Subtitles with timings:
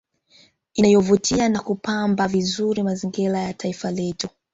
[0.73, 4.29] Inayovutia na kupamba vizuri mazingira ya taifa letu